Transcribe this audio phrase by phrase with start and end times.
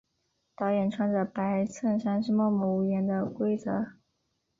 [0.55, 3.91] 导演穿着白衬衫是默默无言的规则。